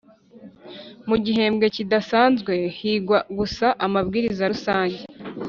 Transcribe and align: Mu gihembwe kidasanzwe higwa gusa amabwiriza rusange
Mu 1.09 1.15
gihembwe 1.23 1.65
kidasanzwe 1.75 2.53
higwa 2.77 3.19
gusa 3.37 3.65
amabwiriza 3.85 4.43
rusange 4.53 4.99